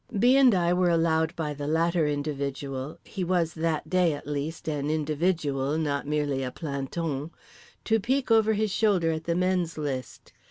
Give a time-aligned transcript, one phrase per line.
[0.17, 0.35] B.
[0.35, 5.77] and I were allowed by the latter individual—he was that day, at least, an individual
[5.77, 10.33] not merely a planton—to peek over his shoulder at the men's list.